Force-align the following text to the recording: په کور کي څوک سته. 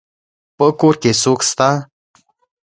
په 0.57 0.65
کور 0.79 0.95
کي 1.01 1.11
څوک 1.21 1.39
سته. 1.49 1.69